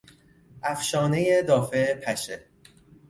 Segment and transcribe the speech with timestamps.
[0.63, 2.45] افشانهی دافع پشه